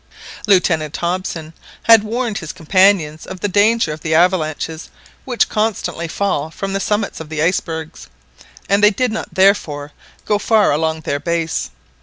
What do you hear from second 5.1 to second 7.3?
which constantly fall from the summits of